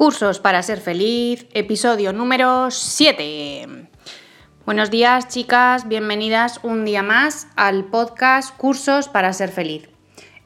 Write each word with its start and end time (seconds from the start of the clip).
Cursos 0.00 0.40
para 0.40 0.62
ser 0.62 0.80
feliz, 0.80 1.46
episodio 1.52 2.14
número 2.14 2.70
7. 2.70 3.68
Buenos 4.64 4.90
días 4.90 5.28
chicas, 5.28 5.88
bienvenidas 5.88 6.58
un 6.62 6.86
día 6.86 7.02
más 7.02 7.48
al 7.54 7.84
podcast 7.84 8.56
Cursos 8.56 9.08
para 9.08 9.34
ser 9.34 9.50
feliz. 9.50 9.90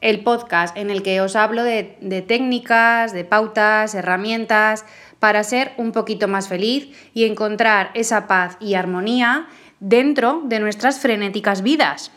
El 0.01 0.25
podcast 0.25 0.75
en 0.75 0.89
el 0.89 1.03
que 1.03 1.21
os 1.21 1.37
hablo 1.37 1.63
de, 1.63 1.95
técnicas, 2.27 3.13
de 3.13 3.23
pautas, 3.23 3.95
herramientas 3.95 4.83
para 5.19 5.41
ser 5.45 5.71
un 5.77 5.93
poquito 5.93 6.27
más 6.27 6.49
feliz 6.49 6.89
y 7.13 7.23
encontrar 7.23 7.91
esa 7.93 8.27
paz 8.27 8.57
y 8.59 8.73
armonía 8.73 9.47
dentro 9.79 10.41
de 10.43 10.59
nuestras 10.59 10.99
frenéticas 10.99 11.61
vidas. 11.61 12.11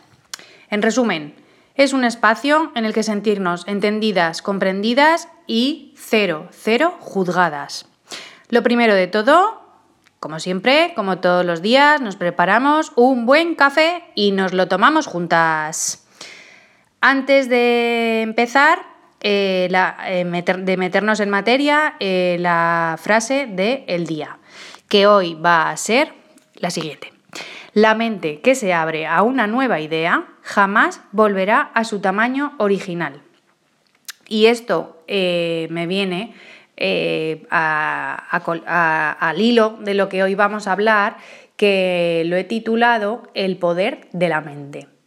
En 0.69 0.81
resumen, 0.81 1.35
es 1.79 1.93
un 1.93 2.03
espacio 2.03 2.73
en 2.75 2.83
el 2.83 2.93
que 2.93 3.03
sentirnos 3.03 3.65
entendidas, 3.65 4.41
comprendidas 4.41 5.29
y 5.47 5.93
cero, 5.95 6.49
cero 6.51 6.97
juzgadas. 6.99 7.87
Lo 8.49 8.63
primero 8.63 8.93
de 8.93 9.07
todo, 9.07 9.61
como 10.19 10.41
siempre, 10.41 10.91
como 10.93 11.19
todos 11.19 11.45
los 11.45 11.61
días, 11.61 12.01
nos 12.01 12.17
preparamos 12.17 12.91
un 12.97 13.25
buen 13.25 13.55
café 13.55 14.03
y 14.13 14.33
nos 14.33 14.51
lo 14.51 14.67
tomamos 14.67 15.07
juntas. 15.07 16.05
Antes 16.99 17.47
de 17.47 18.23
empezar, 18.23 18.79
eh, 19.21 19.69
eh, 20.05 20.43
de 20.57 20.77
meternos 20.77 21.21
en 21.21 21.29
materia, 21.29 21.95
eh, 22.01 22.35
la 22.41 22.97
frase 23.01 23.47
del 23.47 24.05
día, 24.05 24.37
que 24.89 25.07
hoy 25.07 25.33
va 25.33 25.69
a 25.69 25.77
ser 25.77 26.11
la 26.55 26.71
siguiente. 26.71 27.18
La 27.73 27.95
mente 27.95 28.41
que 28.41 28.55
se 28.55 28.73
abre 28.73 29.05
a 29.05 29.21
una 29.23 29.47
nueva 29.47 29.79
idea 29.79 30.27
jamás 30.41 31.01
volverá 31.11 31.71
a 31.73 31.83
su 31.83 31.99
tamaño 31.99 32.53
original. 32.57 33.21
Y 34.27 34.47
esto 34.47 35.03
eh, 35.07 35.67
me 35.71 35.87
viene 35.87 36.33
eh, 36.77 37.45
al 37.49 39.41
hilo 39.41 39.77
de 39.81 39.93
lo 39.93 40.09
que 40.09 40.23
hoy 40.23 40.35
vamos 40.35 40.67
a 40.67 40.71
hablar, 40.71 41.17
que 41.55 42.23
lo 42.25 42.35
he 42.35 42.43
titulado 42.43 43.23
El 43.33 43.57
poder 43.57 44.07
de 44.13 44.29
la 44.29 44.41
mente 44.41 44.98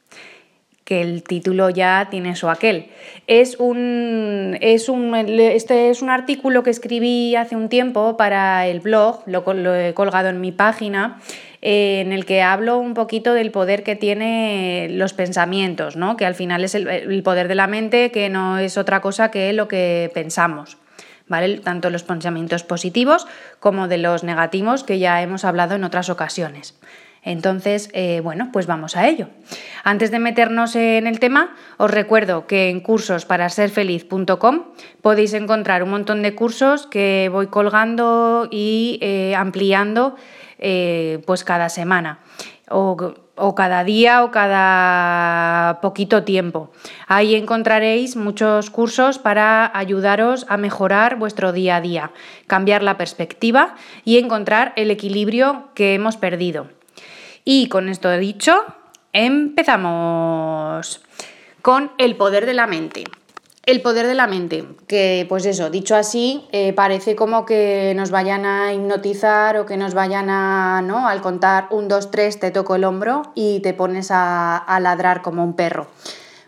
que 0.84 1.00
el 1.00 1.22
título 1.22 1.70
ya 1.70 2.08
tiene 2.10 2.34
su 2.34 2.48
aquel. 2.48 2.86
Es 3.26 3.56
un, 3.58 4.58
es 4.60 4.88
un, 4.88 5.14
este 5.14 5.90
es 5.90 6.02
un 6.02 6.10
artículo 6.10 6.62
que 6.62 6.70
escribí 6.70 7.36
hace 7.36 7.54
un 7.54 7.68
tiempo 7.68 8.16
para 8.16 8.66
el 8.66 8.80
blog, 8.80 9.22
lo, 9.26 9.74
he 9.74 9.94
colgado 9.94 10.28
en 10.28 10.40
mi 10.40 10.50
página, 10.50 11.20
eh, 11.60 12.00
en 12.00 12.12
el 12.12 12.24
que 12.24 12.42
hablo 12.42 12.78
un 12.78 12.94
poquito 12.94 13.34
del 13.34 13.52
poder 13.52 13.84
que 13.84 13.94
tienen 13.94 14.98
los 14.98 15.12
pensamientos, 15.12 15.96
¿no? 15.96 16.16
que 16.16 16.26
al 16.26 16.34
final 16.34 16.64
es 16.64 16.74
el, 16.74 17.22
poder 17.22 17.46
de 17.46 17.54
la 17.54 17.68
mente, 17.68 18.10
que 18.10 18.28
no 18.28 18.58
es 18.58 18.76
otra 18.76 19.00
cosa 19.00 19.30
que 19.30 19.52
lo 19.52 19.68
que 19.68 20.10
pensamos. 20.14 20.78
¿Vale? 21.28 21.58
Tanto 21.60 21.88
los 21.88 22.02
pensamientos 22.02 22.64
positivos 22.64 23.26
como 23.58 23.86
de 23.88 23.96
los 23.96 24.24
negativos 24.24 24.82
que 24.82 24.98
ya 24.98 25.22
hemos 25.22 25.44
hablado 25.44 25.76
en 25.76 25.84
otras 25.84 26.10
ocasiones. 26.10 26.78
Entonces, 27.24 27.88
eh, 27.92 28.20
bueno, 28.22 28.50
pues 28.52 28.66
vamos 28.66 28.96
a 28.96 29.08
ello. 29.08 29.28
Antes 29.84 30.10
de 30.10 30.18
meternos 30.18 30.74
en 30.74 31.06
el 31.06 31.20
tema, 31.20 31.54
os 31.76 31.90
recuerdo 31.90 32.46
que 32.48 32.68
en 32.68 32.80
cursosparaserfeliz.com 32.80 34.62
podéis 35.02 35.32
encontrar 35.34 35.84
un 35.84 35.90
montón 35.90 36.22
de 36.22 36.34
cursos 36.34 36.88
que 36.88 37.28
voy 37.30 37.46
colgando 37.46 38.48
y 38.50 38.98
eh, 39.02 39.36
ampliando 39.36 40.16
eh, 40.58 41.22
pues 41.24 41.44
cada 41.44 41.68
semana 41.68 42.18
o, 42.68 43.54
cada 43.54 43.84
día 43.84 44.24
o 44.24 44.30
cada 44.32 45.80
poquito 45.80 46.24
tiempo. 46.24 46.72
Ahí 47.06 47.36
encontraréis 47.36 48.16
muchos 48.16 48.70
cursos 48.70 49.18
para 49.18 49.70
ayudaros 49.76 50.46
a 50.48 50.56
mejorar 50.56 51.16
vuestro 51.16 51.52
día 51.52 51.76
a 51.76 51.80
día, 51.80 52.10
cambiar 52.46 52.82
la 52.82 52.96
perspectiva 52.96 53.76
y 54.04 54.18
encontrar 54.18 54.72
el 54.76 54.90
equilibrio 54.90 55.68
que 55.74 55.94
hemos 55.94 56.16
perdido. 56.16 56.81
Y 57.44 57.68
con 57.68 57.88
esto 57.88 58.10
dicho, 58.18 58.64
empezamos 59.12 61.00
con 61.60 61.90
el 61.98 62.16
poder 62.16 62.46
de 62.46 62.54
la 62.54 62.66
mente. 62.66 63.04
El 63.64 63.80
poder 63.80 64.06
de 64.06 64.14
la 64.14 64.26
mente, 64.26 64.64
que 64.88 65.24
pues 65.28 65.46
eso, 65.46 65.70
dicho 65.70 65.94
así, 65.94 66.44
eh, 66.50 66.72
parece 66.72 67.14
como 67.14 67.46
que 67.46 67.92
nos 67.94 68.10
vayan 68.10 68.44
a 68.44 68.74
hipnotizar 68.74 69.56
o 69.56 69.66
que 69.66 69.76
nos 69.76 69.94
vayan 69.94 70.30
a, 70.30 70.82
¿no? 70.82 71.06
Al 71.06 71.20
contar 71.20 71.68
un, 71.70 71.86
dos, 71.86 72.10
tres, 72.10 72.40
te 72.40 72.50
toco 72.50 72.74
el 72.74 72.82
hombro 72.82 73.22
y 73.36 73.60
te 73.60 73.72
pones 73.72 74.08
a, 74.10 74.64
ladrar 74.80 75.22
como 75.22 75.44
un 75.44 75.54
perro. 75.54 75.86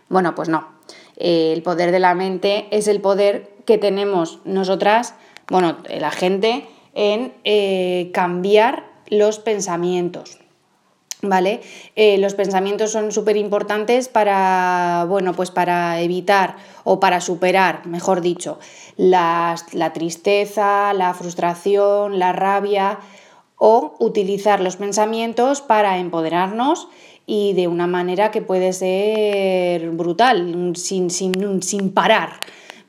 Bueno, 0.09 0.35
pues 0.35 0.49
no. 0.49 0.67
Eh, 1.15 1.53
el 1.53 1.63
poder 1.63 1.91
de 1.91 1.99
la 1.99 2.15
mente 2.15 2.67
es 2.71 2.89
el 2.89 2.99
poder 2.99 3.49
que 3.65 3.77
tenemos 3.77 4.39
nosotras, 4.43 5.15
bueno, 5.47 5.77
la 5.89 6.11
gente, 6.11 6.67
en 6.93 7.33
eh, 7.45 8.11
cambiar 8.13 8.83
los 9.07 9.39
pensamientos. 9.39 10.39
¿Vale? 11.27 11.61
Eh, 11.95 12.17
los 12.17 12.35
pensamientos 12.35 12.91
son 12.91 13.11
súper 13.11 13.37
importantes 13.37 14.07
para, 14.09 15.05
bueno, 15.07 15.33
pues 15.33 15.51
para 15.51 16.01
evitar 16.01 16.57
o 16.83 16.99
para 16.99 17.21
superar, 17.21 17.85
mejor 17.87 18.21
dicho, 18.21 18.59
la 18.97 19.55
tristeza, 19.93 20.93
la 20.93 21.13
frustración, 21.13 22.19
la 22.19 22.31
rabia 22.31 22.99
o 23.57 23.95
utilizar 23.99 24.59
los 24.59 24.75
pensamientos 24.75 25.61
para 25.61 25.97
empoderarnos 25.97 26.87
y 27.25 27.53
de 27.53 27.67
una 27.67 27.87
manera 27.87 28.31
que 28.31 28.41
puede 28.41 28.73
ser 28.73 29.89
brutal, 29.91 30.73
sin, 30.75 31.09
sin, 31.09 31.61
sin 31.63 31.91
parar. 31.91 32.33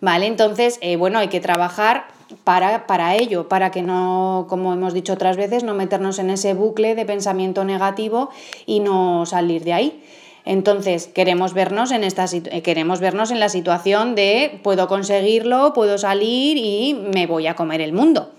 ¿Vale? 0.01 0.27
Entonces, 0.27 0.79
eh, 0.83 0.97
bueno, 0.97 1.19
hay 1.19 1.29
que 1.29 1.41
trabajar 1.41 2.09
para, 2.45 2.87
para, 2.87 3.15
ello, 3.17 3.49
para 3.49 3.71
que 3.71 3.83
no, 3.83 4.47
como 4.49 4.73
hemos 4.73 4.95
dicho 4.95 5.13
otras 5.13 5.37
veces, 5.37 5.65
no 5.65 5.75
meternos 5.75 6.19
en 6.19 6.31
ese 6.31 6.55
bucle 6.55 6.95
de 6.95 7.05
pensamiento 7.05 7.65
negativo 7.65 8.31
y 8.67 8.81
no 8.81 9.27
salir 9.27 9.65
de 9.65 9.73
ahí. 9.73 10.03
Entonces, 10.45 11.09
queremos 11.09 11.55
vernos 11.55 11.91
en, 11.91 12.05
esta, 12.05 12.27
eh, 12.33 12.63
queremos 12.63 13.01
vernos 13.01 13.33
en 13.33 13.41
la 13.41 13.49
situación 13.49 14.15
de 14.15 14.61
puedo 14.63 14.87
conseguirlo, 14.87 15.73
puedo 15.75 15.99
salir 15.99 16.57
y 16.57 16.95
me 16.95 17.27
voy 17.27 17.49
a 17.49 17.55
comer 17.55 17.81
el 17.81 17.93
mundo. 17.93 18.33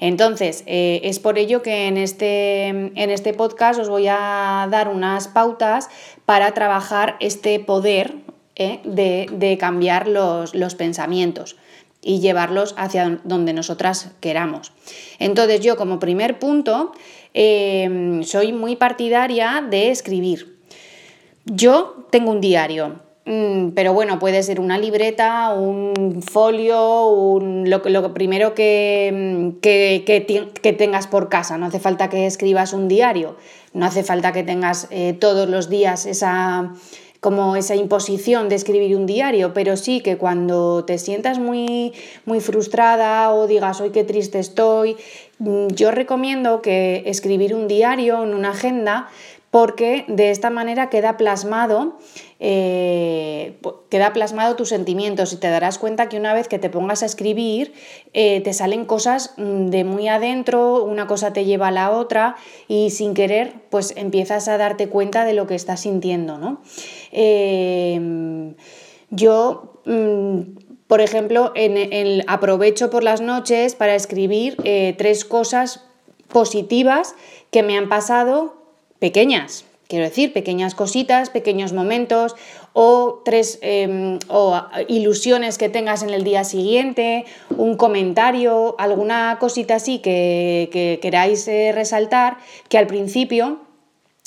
Entonces, 0.00 0.64
eh, 0.66 1.00
es 1.04 1.20
por 1.20 1.38
ello 1.38 1.62
que 1.62 1.86
en 1.86 1.96
este, 1.96 2.68
en 2.68 3.10
este 3.10 3.34
podcast 3.34 3.78
os 3.78 3.88
voy 3.88 4.08
a 4.08 4.66
dar 4.70 4.88
unas 4.88 5.28
pautas 5.28 5.90
para 6.24 6.52
trabajar 6.54 7.16
este 7.20 7.60
poder 7.60 8.14
eh, 8.56 8.80
de, 8.84 9.28
de, 9.30 9.58
cambiar 9.58 10.08
los, 10.08 10.54
los 10.54 10.74
pensamientos 10.74 11.56
y 12.02 12.18
llevarlos 12.20 12.74
hacia 12.76 13.20
donde 13.24 13.52
nosotras 13.52 14.10
queramos. 14.20 14.72
Entonces 15.18 15.60
yo 15.60 15.76
como 15.76 16.00
primer 16.00 16.38
punto 16.38 16.92
em, 17.32 18.24
soy 18.24 18.52
muy 18.52 18.76
partidaria 18.76 19.64
de 19.68 19.90
escribir. 19.90 20.58
Yo 21.44 22.06
tengo 22.10 22.32
un 22.32 22.40
diario, 22.40 23.00
mm, 23.24 23.68
pero 23.70 23.92
bueno, 23.94 24.18
puede 24.18 24.42
ser 24.42 24.58
una 24.60 24.78
libreta, 24.78 25.54
un 25.54 26.22
folio, 26.22 27.38
lo, 27.40 27.82
lo, 27.84 28.14
primero 28.14 28.54
que, 28.54 29.54
que, 29.62 30.72
tengas 30.76 31.06
por 31.06 31.28
casa. 31.28 31.56
No 31.56 31.66
hace 31.66 31.78
falta 31.78 32.08
que 32.08 32.26
escribas 32.26 32.72
un 32.72 32.88
diario, 32.88 33.36
no 33.74 33.86
hace 33.86 34.02
falta 34.02 34.32
que 34.32 34.42
tengas 34.42 34.88
eh, 34.90 35.14
todos 35.14 35.48
los 35.48 35.68
días 35.68 36.06
esa, 36.06 36.72
como 37.22 37.54
esa 37.54 37.76
imposición 37.76 38.48
de 38.48 38.56
escribir 38.56 38.96
un 38.96 39.06
diario, 39.06 39.54
pero 39.54 39.76
sí 39.76 40.00
que 40.00 40.16
cuando 40.16 40.84
te 40.84 40.98
sientas 40.98 41.38
muy, 41.38 41.92
muy 42.24 42.40
frustrada 42.40 43.32
o 43.32 43.46
digas, 43.46 43.80
hoy 43.80 43.90
qué 43.90 44.02
triste 44.02 44.40
estoy, 44.40 44.96
mm, 45.38 45.68
yo 45.68 45.92
recomiendo 45.92 46.62
que 46.62 47.04
escribir 47.06 47.54
un 47.54 47.68
diario 47.68 48.24
en 48.24 48.34
una 48.34 48.50
agenda 48.50 49.08
porque 49.52 50.06
de 50.08 50.30
esta 50.30 50.48
manera 50.48 50.88
queda 50.88 51.18
plasmado, 51.18 51.98
eh, 52.40 53.58
queda 53.90 54.14
plasmado 54.14 54.56
tus 54.56 54.70
sentimientos 54.70 55.34
y 55.34 55.36
te 55.36 55.50
darás 55.50 55.78
cuenta 55.78 56.08
que 56.08 56.16
una 56.16 56.32
vez 56.32 56.48
que 56.48 56.58
te 56.58 56.70
pongas 56.70 57.02
a 57.02 57.06
escribir 57.06 57.74
eh, 58.14 58.40
te 58.40 58.54
salen 58.54 58.86
cosas 58.86 59.34
mm, 59.36 59.66
de 59.66 59.84
muy 59.84 60.08
adentro, 60.08 60.82
una 60.82 61.06
cosa 61.06 61.34
te 61.34 61.44
lleva 61.44 61.68
a 61.68 61.70
la 61.70 61.90
otra 61.90 62.36
y 62.66 62.88
sin 62.88 63.12
querer 63.12 63.52
pues 63.68 63.92
empiezas 63.94 64.48
a 64.48 64.56
darte 64.56 64.88
cuenta 64.88 65.26
de 65.26 65.34
lo 65.34 65.46
que 65.46 65.54
estás 65.54 65.80
sintiendo, 65.80 66.38
¿no? 66.38 66.62
Em, 67.12 68.54
yo 69.10 69.82
mm, 69.84 70.40
por 70.86 71.02
ejemplo, 71.02 71.52
en, 71.54 72.22
aprovecho 72.26 72.88
por 72.88 73.04
las 73.04 73.20
noches 73.20 73.74
para 73.74 73.94
escribir 73.94 74.56
eh, 74.64 74.94
tres 74.96 75.26
cosas 75.26 75.84
positivas 76.28 77.14
que 77.50 77.62
me 77.62 77.76
han 77.76 77.90
pasado 77.90 78.61
pequeñas, 79.02 79.64
quiero 79.88 80.04
decir, 80.04 80.32
pequeñas 80.32 80.76
cositas, 80.76 81.28
pequeños 81.28 81.72
momentos 81.72 82.36
o 82.72 83.20
tres 83.24 83.58
em, 83.62 84.20
o 84.28 84.54
ilusiones 84.86 85.58
que 85.58 85.68
tengas 85.68 86.04
en 86.04 86.10
el 86.10 86.22
día 86.22 86.44
siguiente, 86.44 87.24
un 87.58 87.76
comentario, 87.76 88.76
alguna 88.78 89.38
cosita 89.40 89.74
así 89.74 89.98
que, 89.98 91.00
queráis 91.02 91.48
eh, 91.48 91.72
resaltar, 91.74 92.38
que 92.68 92.78
al 92.78 92.86
principio 92.86 93.58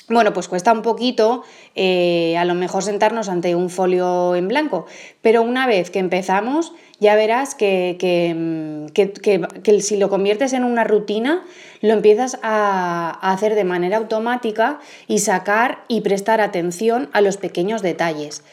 bueno, 0.08 0.34
pues 0.34 0.48
cuesta 0.48 0.72
un 0.72 0.84
poquito 0.84 1.44
eh, 1.74 2.38
a 2.38 2.46
lo 2.46 2.54
mejor 2.54 2.84
sentarnos 2.84 3.28
ante 3.28 3.56
un 3.56 3.70
folio 3.70 4.36
en 4.36 4.48
blanco, 4.48 4.86
pero 5.22 5.42
una 5.42 5.66
vez 5.66 5.90
que 5.90 6.00
empezamos 6.00 6.74
ya 7.00 7.16
verás 7.16 7.56
que, 7.56 7.98
que, 8.00 9.82
si 9.82 9.98
lo 9.98 10.10
conviertes 10.10 10.54
en 10.54 10.64
una 10.64 10.84
rutina, 10.84 11.44
lo 11.82 11.94
empiezas 11.94 12.40
a, 12.42 13.20
hacer 13.22 13.56
de 13.56 13.64
manera 13.64 13.98
automática 13.98 14.80
y 15.08 15.20
sacar 15.20 15.84
y 15.88 16.02
prestar 16.02 16.40
atención 16.40 17.10
a 17.12 17.22
los 17.22 17.38
pequeños 17.38 17.82
detalles. 17.82 18.44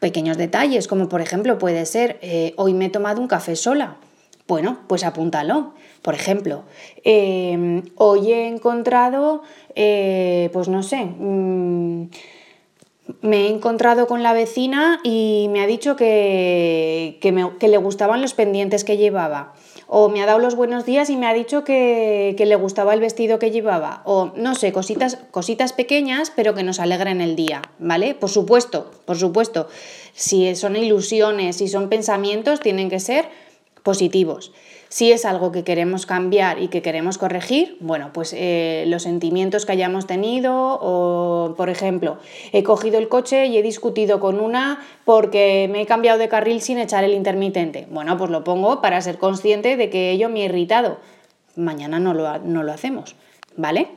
Pequeños 0.00 0.36
detalles, 0.36 0.86
como 0.86 1.08
por 1.08 1.20
ejemplo 1.20 1.58
puede 1.58 1.84
ser, 1.86 2.18
eh, 2.22 2.52
hoy 2.56 2.74
me 2.74 2.86
he 2.86 2.90
tomado 2.90 3.20
un 3.20 3.26
café 3.26 3.56
sola. 3.56 3.96
Bueno, 4.48 4.78
pues 4.86 5.04
apúntalo. 5.04 5.74
Por 6.00 6.14
ejemplo, 6.14 6.64
em, 7.04 7.82
hoy 7.96 8.32
he 8.32 8.48
encontrado, 8.48 9.42
eh, 9.74 10.48
pues 10.54 10.68
no 10.68 10.82
sé, 10.82 11.04
mm, 11.04 12.08
me 13.20 13.46
he 13.46 13.48
encontrado 13.48 14.06
con 14.06 14.22
la 14.22 14.32
vecina 14.32 15.00
y 15.04 15.48
me 15.50 15.60
ha 15.60 15.66
dicho 15.66 15.96
que, 15.96 17.18
que, 17.20 17.68
le 17.68 17.76
gustaban 17.76 18.22
los 18.22 18.32
pendientes 18.32 18.84
que 18.84 18.96
llevaba. 18.96 19.52
O 19.86 20.08
me 20.08 20.22
ha 20.22 20.26
dado 20.26 20.38
los 20.38 20.54
buenos 20.54 20.84
días 20.86 21.10
y 21.10 21.16
me 21.16 21.26
ha 21.26 21.34
dicho 21.34 21.64
que, 21.64 22.34
que, 22.38 22.46
le 22.46 22.56
gustaba 22.56 22.94
el 22.94 23.00
vestido 23.00 23.38
que 23.38 23.50
llevaba. 23.50 24.02
O 24.06 24.32
no 24.34 24.54
sé, 24.54 24.72
cositas, 24.72 25.18
cositas 25.30 25.74
pequeñas, 25.74 26.32
pero 26.34 26.54
que 26.54 26.62
nos 26.62 26.80
alegren 26.80 27.20
el 27.20 27.36
día, 27.36 27.62
¿vale? 27.78 28.14
Por 28.14 28.30
supuesto, 28.30 28.90
por 29.04 29.18
supuesto. 29.18 29.68
Si 30.14 30.54
son 30.56 30.76
ilusiones, 30.76 31.56
si 31.56 31.68
son 31.68 31.88
pensamientos, 31.90 32.60
tienen 32.60 32.88
que 32.88 33.00
ser 33.00 33.28
positivos. 33.88 34.52
Si 34.90 35.12
es 35.12 35.24
algo 35.24 35.50
que 35.50 35.64
queremos 35.64 36.04
cambiar 36.04 36.60
y 36.60 36.68
que 36.68 36.82
queremos 36.82 37.16
corregir, 37.16 37.78
bueno, 37.80 38.10
pues 38.12 38.34
eh, 38.36 38.84
los 38.86 39.04
sentimientos 39.04 39.64
que 39.64 39.72
hayamos 39.72 40.06
tenido 40.06 40.78
o, 40.82 41.54
por 41.56 41.70
ejemplo, 41.70 42.18
he 42.52 42.62
cogido 42.62 42.98
el 42.98 43.08
coche 43.08 43.46
y 43.46 43.56
he 43.56 43.62
discutido 43.62 44.20
con 44.20 44.40
una 44.40 44.80
porque 45.06 45.70
me 45.72 45.80
he 45.80 45.86
cambiado 45.86 46.18
de 46.18 46.28
carril 46.28 46.60
sin 46.60 46.78
echar 46.78 47.02
el 47.02 47.14
intermitente. 47.14 47.86
Bueno, 47.90 48.18
pues 48.18 48.30
lo 48.30 48.44
pongo 48.44 48.82
para 48.82 49.00
ser 49.00 49.16
consciente 49.16 49.78
de 49.78 49.88
que 49.88 50.10
ello 50.10 50.28
me 50.28 50.42
ha 50.42 50.44
irritado. 50.44 50.98
Mañana 51.56 51.98
no 51.98 52.12
lo, 52.12 52.38
no 52.40 52.62
lo 52.62 52.70
hacemos, 52.70 53.16
¿vale? 53.56 53.88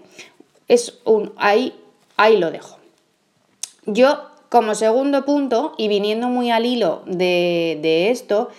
Es 0.69 0.99
un, 1.03 1.33
ahí, 1.35 1.75
ahí 2.15 2.37
lo 2.37 2.49
dejo. 2.49 2.77
Yo, 3.85 4.21
como 4.47 4.73
segundo 4.73 5.25
punto, 5.25 5.73
y 5.77 5.89
viniendo 5.89 6.29
muy 6.29 6.49
al 6.49 6.65
hilo 6.65 7.01
de, 7.07 7.77
de 7.81 8.09
esto, 8.09 8.49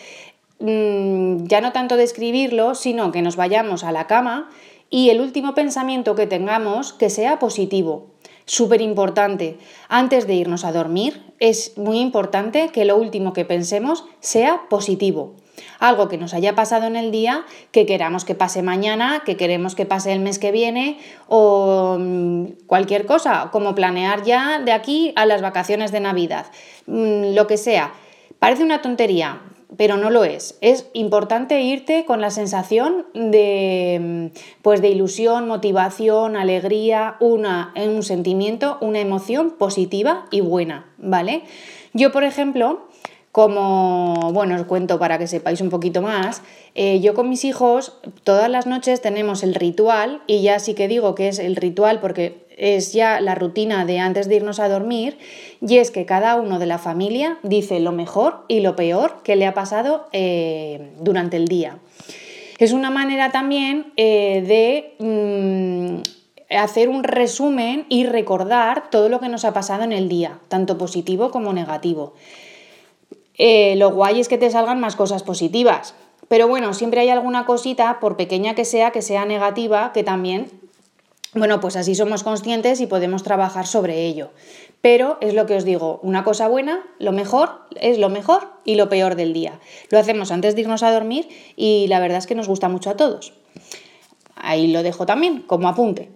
Mm, 0.62 1.47
ya 1.49 1.61
no 1.61 1.73
tanto 1.73 1.97
de 1.97 2.05
escribirlo, 2.05 2.76
sino 2.76 3.11
que 3.11 3.20
nos 3.20 3.35
vayamos 3.35 3.82
a 3.82 3.91
la 3.91 4.06
cama 4.06 4.49
y 4.91 5.11
el 5.11 5.20
último 5.20 5.55
pensamiento 5.55 6.14
que 6.14 6.29
tengamos 6.29 6.93
que 6.93 7.11
sea 7.11 7.41
positivo. 7.41 8.06
Súper 8.44 8.81
importante. 8.81 9.59
Antes 9.88 10.29
de 10.29 10.35
irnos 10.35 10.64
a 10.64 10.70
dormir, 10.70 11.20
es 11.41 11.76
muy 11.76 11.99
importante 11.99 12.69
que 12.69 12.85
lo 12.85 12.97
último 12.97 13.32
que 13.32 13.44
pensemos 13.44 14.05
sea 14.20 14.62
positivo. 14.69 15.35
Algo 15.81 16.09
que 16.09 16.17
nos 16.17 16.32
haya 16.32 16.55
pasado 16.55 16.87
en 16.87 16.94
el 16.94 17.11
día, 17.11 17.44
que 17.73 17.85
queramos 17.85 18.25
que 18.25 18.37
pase 18.37 18.62
mañana, 18.62 19.23
que 19.25 19.37
queremos 19.37 19.75
que 19.75 19.87
pase 19.87 20.12
el 20.12 20.20
mes 20.20 20.38
que 20.38 20.53
viene 20.53 20.99
o 21.26 21.97
mm, 21.99 22.67
cualquier 22.67 23.05
cosa, 23.05 23.49
como 23.50 23.75
planear 23.75 24.23
ya 24.23 24.61
de 24.61 24.70
aquí 24.70 25.12
a 25.17 25.26
las 25.26 25.43
vacaciones 25.43 25.91
de 25.91 26.00
Navidad. 26.00 26.47
Mm, 26.87 27.35
lo 27.35 27.49
que 27.49 27.56
sea. 27.56 27.93
Parece 28.38 28.64
una 28.64 28.82
tontería, 28.82 29.41
pero 29.77 29.97
no 29.97 30.11
lo 30.11 30.25
es. 30.25 30.57
Es 30.61 30.87
importante 30.93 31.61
irte 31.63 32.05
con 32.05 32.21
la 32.21 32.31
sensación 32.31 33.07
de, 33.15 34.31
pues 34.63 34.83
de 34.83 34.89
ilusión, 34.89 35.49
motivación, 35.49 36.37
alegría, 36.37 37.17
una, 37.21 37.73
un 37.77 38.03
sentimiento, 38.03 38.79
una 38.81 39.01
emoción 39.01 39.51
positiva 39.51 40.27
y 40.31 40.41
buena, 40.41 40.87
¿vale? 40.99 41.43
Yo, 41.93 42.13
por 42.13 42.25
ejemplo, 42.25 42.87
como, 43.33 44.31
bueno, 44.33 44.57
os 44.57 44.65
cuento 44.65 44.99
para 44.99 45.19
que 45.19 45.27
sepáis 45.27 45.63
un 45.63 45.71
poquito 45.71 46.03
más, 46.03 46.43
eh, 46.75 47.01
yo 47.01 47.15
con 47.15 47.31
mis 47.31 47.45
hijos 47.45 47.99
todas 48.25 48.51
las 48.51 48.67
noches 48.67 49.01
tenemos 49.01 49.43
el 49.43 49.55
ritual, 49.55 50.21
y 50.27 50.43
ya 50.43 50.59
sí 50.59 50.75
que 50.75 50.87
digo 50.87 51.15
que 51.15 51.29
es 51.29 51.39
el 51.39 51.57
ritual 51.57 52.01
porque 52.01 52.42
es 52.56 52.93
ya 52.93 53.20
la 53.20 53.34
rutina 53.34 53.84
de 53.84 53.99
antes 53.99 54.28
de 54.28 54.37
irnos 54.37 54.60
a 54.60 54.69
dormir, 54.69 55.19
y 55.60 55.78
es 55.78 55.90
que 55.90 56.06
cada 56.06 56.37
uno 56.37 56.58
de 56.58 56.66
la 56.66 56.78
familia 56.78 57.38
dice 57.43 57.81
lo 57.81 57.93
mejor 57.93 58.44
y 58.49 58.60
lo 58.60 58.76
peor 58.76 59.22
que 59.22 59.37
le 59.37 59.46
ha 59.46 59.54
pasado 59.54 60.08
eh, 60.12 60.93
durante 61.00 61.37
el 61.37 61.49
día. 61.49 61.78
Es 62.58 62.72
una 62.72 62.90
manera 62.90 63.31
también 63.31 63.93
eh, 63.96 64.43
de... 64.46 65.04
Mm, 65.04 66.02
hacer 66.58 66.88
un 66.88 67.02
resumen 67.02 67.87
y 67.88 68.04
recordar 68.04 68.90
todo 68.90 69.08
lo 69.08 69.20
que 69.20 69.28
nos 69.28 69.44
ha 69.44 69.52
pasado 69.52 69.84
en 69.84 69.93
el 69.93 70.08
día, 70.08 70.38
tanto 70.49 70.78
positivo 70.78 71.31
como 71.31 71.52
negativo. 71.52 72.14
Eh, 73.38 73.75
lo 73.76 73.90
guay 73.90 74.20
es 74.20 74.28
que 74.28 74.38
te 74.38 74.50
salgan 74.50 74.81
más 74.81 74.96
cosas 74.96 75.22
positivas. 75.22 75.94
Pero 76.28 76.49
bueno, 76.49 76.72
siempre 76.75 77.00
hay 77.00 77.10
alguna 77.10 77.44
cosita, 77.44 77.99
por 78.00 78.16
pequeña 78.16 78.54
que 78.54 78.64
sea, 78.64 78.90
que 78.90 79.02
sea 79.02 79.25
negativa, 79.25 79.93
que 79.93 80.02
también, 80.02 80.50
bueno, 81.34 81.61
pues 81.61 81.76
así 81.76 81.94
somos 81.94 82.23
conscientes 82.23 82.81
y 82.81 82.87
podemos 82.87 83.23
trabajar 83.23 83.67
sobre 83.67 84.06
ello. 84.06 84.31
Pero 84.81 85.19
es 85.20 85.34
lo 85.34 85.46
que 85.46 85.56
os 85.56 85.64
digo, 85.64 86.00
una 86.02 86.25
cosa 86.25 86.49
buena, 86.49 86.84
lo 86.99 87.12
mejor 87.12 87.50
es 87.81 87.99
lo 87.99 88.08
mejor 88.08 88.49
y 88.64 88.75
lo 88.75 88.88
peor 88.88 89.14
del 89.14 89.32
día. 89.32 89.58
Lo 89.90 89.99
hacemos 89.99 90.31
antes 90.31 90.55
de 90.55 90.62
irnos 90.62 90.82
a 90.82 90.93
dormir 90.93 91.29
y 91.56 91.87
la 91.88 92.00
verdad 92.00 92.19
es 92.19 92.26
que 92.26 92.34
nos 92.34 92.49
gusta 92.49 92.69
mucho 92.69 92.90
a 92.90 92.96
todos. 92.96 93.32
Ahí 94.37 94.67
lo 94.67 94.82
dejo 94.82 95.06
también 95.06 95.43
como 95.43 95.69
apunte. 95.69 96.11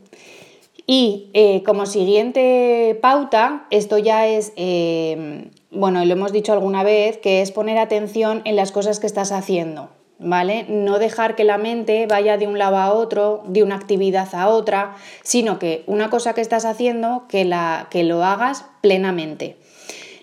Y 0.87 1.31
eh, 1.33 1.63
como 1.65 1.87
siguiente 1.87 2.99
pauta, 3.01 3.67
esto 3.71 3.99
ya 3.99 4.27
es 4.27 4.53
eh, 4.57 5.51
bueno, 5.77 6.05
lo 6.05 6.13
hemos 6.13 6.33
dicho 6.33 6.53
alguna 6.53 6.83
vez, 6.83 7.19
que 7.19 7.43
es 7.43 7.53
poner 7.53 7.79
atención 7.79 8.43
en 8.45 8.57
las 8.57 8.73
cosas 8.73 8.99
que 8.99 9.07
estás 9.07 9.31
haciendo, 9.33 9.91
¿vale? 10.19 10.67
No 10.69 10.99
dejar 10.99 11.37
que 11.37 11.45
la 11.45 11.59
mente 11.59 12.07
vaya 12.07 12.37
de 12.37 12.47
un 12.47 12.59
lado 12.59 12.77
a 12.77 12.93
otro, 12.93 13.43
de 13.47 13.63
una 13.63 13.77
actividad 13.77 14.29
a 14.35 14.49
otra, 14.49 14.97
sino 15.23 15.59
que 15.59 15.85
una 15.87 16.11
cosa 16.11 16.35
que 16.35 16.41
estás 16.41 16.65
haciendo, 16.65 17.25
que, 17.29 17.45
la, 17.45 17.89
que 17.91 18.05
lo 18.05 18.25
hagas 18.25 18.65
plenamente. 18.81 19.57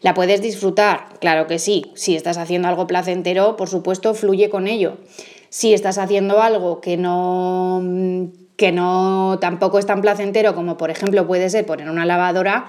¿La 0.01 0.13
puedes 0.13 0.41
disfrutar? 0.41 1.07
Claro 1.19 1.47
que 1.47 1.59
sí. 1.59 1.91
Si 1.95 2.15
estás 2.15 2.37
haciendo 2.37 2.67
algo 2.67 2.87
placentero, 2.87 3.55
por 3.55 3.69
supuesto, 3.69 4.13
fluye 4.13 4.49
con 4.49 4.67
ello. 4.67 4.97
Si 5.49 5.73
estás 5.73 5.97
haciendo 5.97 6.41
algo 6.41 6.81
que 6.81 6.97
no 6.97 7.81
que 8.57 8.71
no 8.71 9.39
tampoco 9.41 9.79
es 9.79 9.85
tan 9.87 10.01
placentero 10.01 10.53
como 10.53 10.77
por 10.77 10.91
ejemplo 10.91 11.25
puede 11.25 11.49
ser 11.49 11.65
poner 11.65 11.89
una 11.89 12.05
lavadora, 12.05 12.67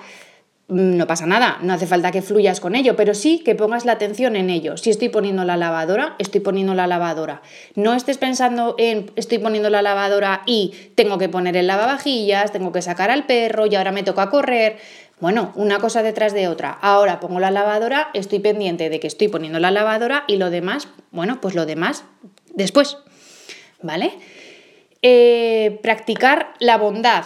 no 0.68 1.06
pasa 1.06 1.26
nada, 1.26 1.58
no 1.60 1.74
hace 1.74 1.86
falta 1.86 2.10
que 2.10 2.22
fluyas 2.22 2.58
con 2.58 2.74
ello, 2.74 2.96
pero 2.96 3.12
sí 3.12 3.40
que 3.44 3.54
pongas 3.54 3.84
la 3.84 3.92
atención 3.92 4.34
en 4.34 4.48
ello. 4.48 4.78
Si 4.78 4.88
estoy 4.88 5.10
poniendo 5.10 5.44
la 5.44 5.58
lavadora, 5.58 6.16
estoy 6.18 6.40
poniendo 6.40 6.74
la 6.74 6.86
lavadora. 6.86 7.42
No 7.74 7.92
estés 7.92 8.16
pensando 8.16 8.74
en 8.78 9.10
estoy 9.14 9.38
poniendo 9.38 9.68
la 9.68 9.82
lavadora 9.82 10.42
y 10.46 10.72
tengo 10.94 11.18
que 11.18 11.28
poner 11.28 11.56
el 11.56 11.66
lavavajillas, 11.66 12.50
tengo 12.50 12.72
que 12.72 12.80
sacar 12.80 13.10
al 13.10 13.26
perro 13.26 13.66
y 13.66 13.74
ahora 13.74 13.92
me 13.92 14.04
toca 14.04 14.30
correr. 14.30 14.78
Bueno, 15.20 15.52
una 15.54 15.78
cosa 15.80 16.02
detrás 16.02 16.32
de 16.32 16.48
otra. 16.48 16.70
Ahora 16.70 17.20
pongo 17.20 17.40
la 17.40 17.50
lavadora, 17.50 18.08
estoy 18.14 18.38
pendiente 18.38 18.88
de 18.88 19.00
que 19.00 19.06
estoy 19.06 19.28
poniendo 19.28 19.60
la 19.60 19.70
lavadora 19.70 20.24
y 20.28 20.38
lo 20.38 20.48
demás, 20.48 20.88
bueno, 21.10 21.40
pues 21.42 21.54
lo 21.54 21.66
demás 21.66 22.04
después. 22.54 22.96
¿Vale? 23.82 24.14
Eh, 25.02 25.78
practicar 25.82 26.54
la 26.58 26.78
bondad 26.78 27.24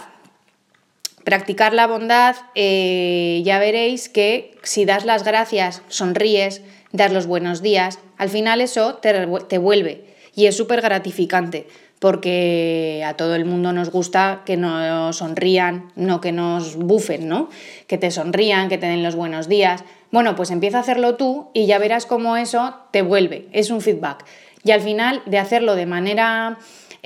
practicar 1.28 1.74
la 1.74 1.86
bondad, 1.86 2.36
eh, 2.54 3.42
ya 3.44 3.58
veréis 3.58 4.08
que 4.08 4.56
si 4.62 4.86
das 4.86 5.04
las 5.04 5.24
gracias, 5.24 5.82
sonríes, 5.88 6.62
das 6.92 7.12
los 7.12 7.26
buenos 7.26 7.60
días, 7.60 7.98
al 8.16 8.30
final 8.30 8.62
eso 8.62 8.94
te, 8.94 9.58
vuelve 9.58 10.06
y 10.34 10.46
es 10.46 10.56
súper 10.56 10.80
gratificante 10.80 11.66
porque 11.98 13.04
a 13.06 13.12
todo 13.12 13.34
el 13.34 13.44
mundo 13.44 13.74
nos 13.74 13.90
gusta 13.90 14.40
que 14.46 14.56
nos 14.56 15.16
sonrían, 15.16 15.92
no 15.96 16.22
que 16.22 16.32
nos 16.32 16.76
bufen, 16.76 17.28
¿no? 17.28 17.50
Que 17.86 17.98
te 17.98 18.10
sonrían, 18.10 18.70
que 18.70 18.78
te 18.78 18.86
den 18.86 19.02
los 19.02 19.14
buenos 19.14 19.48
días. 19.48 19.84
Bueno, 20.10 20.34
pues 20.34 20.50
empieza 20.50 20.78
a 20.78 20.80
hacerlo 20.80 21.16
tú 21.16 21.50
y 21.52 21.66
ya 21.66 21.78
verás 21.78 22.06
cómo 22.06 22.38
eso 22.38 22.74
te 22.90 23.02
vuelve, 23.02 23.48
es 23.52 23.68
un 23.68 23.82
feedback. 23.82 24.24
Y 24.64 24.70
al 24.70 24.80
final 24.80 25.20
de 25.26 25.36
hacerlo 25.36 25.74
de 25.74 25.84
manera 25.84 26.56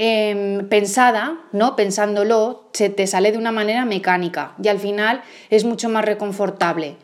Em, 0.05 0.67
pensada, 0.69 1.39
¿no? 1.53 1.77
Pensándolo, 1.77 2.69
se 2.73 2.91
te 2.91 3.07
sale 3.07 3.31
de 3.31 3.39
una 3.39 3.53
manera 3.53 3.85
mecánica 3.85 4.57
y 4.61 4.67
al 4.67 4.81
final 4.81 5.23
es 5.49 5.65
mucho 5.65 5.89
más 5.89 6.05
reconfortable, 6.05 6.97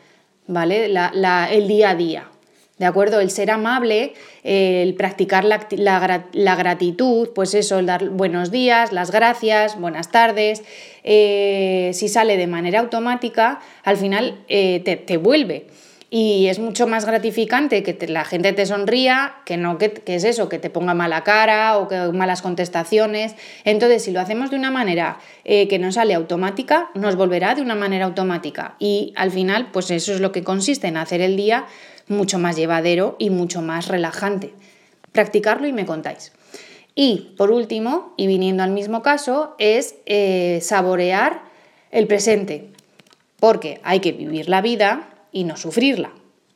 ¿vale? 0.47 0.87
el 0.87 1.67
día 1.69 1.91
a 1.91 1.95
día. 1.95 2.29
¿De 2.77 2.85
acuerdo? 2.85 3.21
El 3.21 3.29
ser 3.29 3.51
amable, 3.51 4.15
el 4.43 4.95
practicar 4.95 5.45
la, 5.45 6.55
gratitud, 6.57 7.29
pues 7.33 7.53
eso, 7.53 7.79
el 7.79 7.85
dar 7.85 8.09
buenos 8.09 8.51
días, 8.51 8.91
las 8.91 9.11
gracias, 9.11 9.79
buenas 9.79 10.11
tardes, 10.11 10.61
eh, 11.05 11.91
si 11.93 12.09
sale 12.09 12.35
de 12.35 12.47
manera 12.47 12.81
automática, 12.81 13.61
al 13.85 13.95
final 13.95 14.43
eh, 14.49 14.81
te, 14.83 14.97
te 14.97 15.15
vuelve. 15.15 15.67
Y 16.11 16.47
es 16.47 16.57
mucho 16.57 16.87
más 16.87 17.05
gratificante 17.05 17.83
que 17.83 18.07
la 18.07 18.25
gente 18.25 18.51
te 18.53 18.65
sonría 18.65 19.35
que 19.45 19.57
no 19.57 19.77
que, 19.77 20.01
es 20.07 20.23
eso, 20.23 20.49
que 20.49 20.57
te 20.57 20.71
ponga 20.71 20.95
mala 20.95 21.23
cara 21.23 21.77
o 21.77 21.87
que 21.87 21.97
malas 22.13 22.41
contestaciones. 22.41 23.35
Entonces, 23.63 24.03
si 24.03 24.11
lo 24.11 24.19
hacemos 24.19 24.49
de 24.49 24.55
una 24.55 24.71
manera 24.71 25.19
eh, 25.45 25.67
que 25.67 25.77
no 25.77 25.91
sale 25.91 26.15
automática, 26.15 26.89
nos 26.95 27.15
volverá 27.15 27.53
de 27.53 27.61
una 27.61 27.75
manera 27.75 28.05
automática. 28.05 28.75
Y 28.79 29.13
al 29.15 29.29
final, 29.29 29.69
pues 29.71 29.91
eso 29.91 30.11
es 30.11 30.19
lo 30.19 30.31
que 30.31 30.43
consiste 30.43 30.87
en 30.87 30.97
hacer 30.97 31.21
el 31.21 31.35
día 31.35 31.67
mucho 32.07 32.39
más 32.39 32.55
llevadero 32.55 33.15
y 33.19 33.29
mucho 33.29 33.61
más 33.61 33.87
relajante. 33.87 34.53
Practicarlo 35.11 35.67
y 35.67 35.73
me 35.73 35.85
contáis. 35.85 36.31
Y 36.95 37.35
por 37.37 37.51
último, 37.51 38.13
y 38.17 38.25
viniendo 38.25 38.63
al 38.63 38.71
mismo 38.71 39.03
caso, 39.03 39.55
es 39.59 39.95
eh, 40.07 40.59
saborear 40.61 41.43
el 41.91 42.07
presente, 42.07 42.71
porque 43.39 43.79
hay 43.83 43.99
que 43.99 44.11
vivir 44.11 44.49
la 44.49 44.61
vida 44.61 45.07
y 45.31 45.43
no 45.43 45.57
sufrirla. 45.57 46.11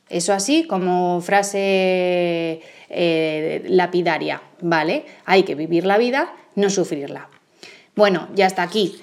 Eso 0.08 0.32
así 0.32 0.64
como 0.64 1.20
frase 1.20 2.60
eh, 2.90 3.62
lapidaria, 3.66 4.42
¿vale? 4.60 5.06
Hay 5.24 5.44
que 5.44 5.54
vivir 5.54 5.86
la 5.86 5.98
vida, 5.98 6.32
no 6.54 6.70
sufrirla. 6.70 7.28
Bueno, 7.96 8.28
ya 8.34 8.46
está 8.46 8.62
aquí. 8.62 9.00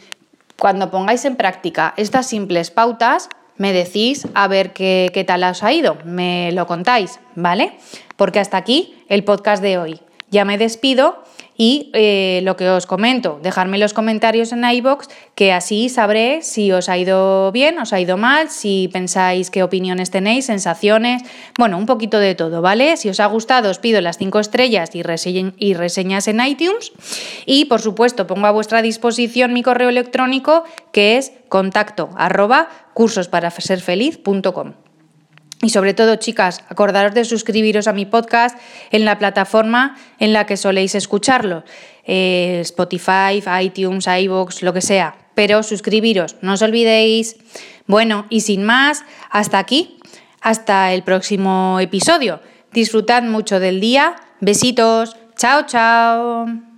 Cuando 0.59 0.91
pongáis 0.91 1.25
en 1.25 1.35
práctica 1.35 1.93
estas 1.97 2.27
simples 2.27 2.69
pautas, 2.69 3.29
me 3.57 3.73
decís 3.73 4.27
a 4.35 4.47
ver 4.47 4.73
qué, 4.73 5.09
qué 5.13 5.23
tal 5.23 5.43
os 5.43 5.63
ha 5.63 5.73
ido, 5.73 5.97
me 6.05 6.51
lo 6.51 6.67
contáis, 6.67 7.19
¿vale? 7.35 7.73
Porque 8.15 8.39
hasta 8.39 8.57
aquí 8.57 8.95
el 9.07 9.23
podcast 9.23 9.61
de 9.61 9.77
hoy. 9.77 10.01
Ya 10.29 10.45
me 10.45 10.57
despido 10.57 11.23
y 11.61 11.91
eh, 11.93 12.41
lo 12.41 12.55
que 12.55 12.67
os 12.71 12.87
comento, 12.87 13.39
dejadme 13.43 13.77
los 13.77 13.93
comentarios 13.93 14.51
en 14.51 14.65
iBox, 14.65 15.09
que 15.35 15.53
así 15.53 15.89
sabré 15.89 16.41
si 16.41 16.71
os 16.71 16.89
ha 16.89 16.97
ido 16.97 17.51
bien, 17.51 17.77
os 17.77 17.93
ha 17.93 17.99
ido 17.99 18.17
mal, 18.17 18.49
si 18.49 18.89
pensáis 18.91 19.51
qué 19.51 19.61
opiniones 19.61 20.09
tenéis, 20.09 20.47
sensaciones, 20.47 21.21
bueno, 21.59 21.77
un 21.77 21.85
poquito 21.85 22.17
de 22.17 22.33
todo, 22.33 22.63
¿vale? 22.63 22.97
Si 22.97 23.09
os 23.09 23.19
ha 23.19 23.27
gustado, 23.27 23.69
os 23.69 23.77
pido 23.77 24.01
las 24.01 24.17
cinco 24.17 24.39
estrellas 24.39 24.89
y, 24.95 25.03
reseñas 25.03 26.27
en 26.27 26.43
iTunes. 26.43 26.93
Y 27.45 27.65
por 27.65 27.79
supuesto, 27.79 28.25
pongo 28.25 28.47
a 28.47 28.51
vuestra 28.51 28.81
disposición 28.81 29.53
mi 29.53 29.61
correo 29.61 29.89
electrónico 29.89 30.63
que 30.91 31.19
es 31.19 31.31
contacto 31.47 32.09
arroba 32.15 32.69
cursosparafeliz.com. 32.95 34.90
Y 35.63 35.69
sobre 35.69 35.93
todo, 35.93 36.15
chicas, 36.15 36.63
acordaros 36.69 37.13
de 37.13 37.23
suscribiros 37.23 37.87
a 37.87 37.93
mi 37.93 38.05
podcast 38.05 38.57
en 38.89 39.05
la 39.05 39.19
plataforma 39.19 39.95
en 40.19 40.33
la 40.33 40.45
que 40.45 40.57
soléis 40.57 40.95
escucharlo, 40.95 41.63
eh, 42.05 42.59
Spotify, 42.61 43.43
iTunes, 43.61 44.07
iVoox, 44.07 44.63
lo 44.63 44.73
que 44.73 44.81
sea. 44.81 45.15
Pero 45.35 45.61
suscribiros, 45.61 46.35
no 46.41 46.53
os 46.53 46.61
olvidéis. 46.61 47.35
Bueno, 47.85 48.25
y 48.29 48.41
sin 48.41 48.63
más, 48.63 49.03
hasta 49.29 49.59
aquí, 49.59 49.99
hasta 50.41 50.93
el 50.93 51.03
próximo 51.03 51.79
episodio. 51.79 52.41
Disfrutad 52.73 53.21
mucho 53.23 53.59
del 53.59 53.79
día. 53.79 54.15
Besitos. 54.39 55.15
Chao, 55.37 55.65
chao. 55.67 56.70